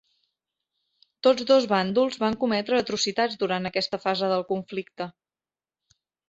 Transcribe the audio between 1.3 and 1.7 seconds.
dos